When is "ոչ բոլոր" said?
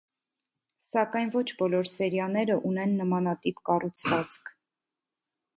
1.35-1.91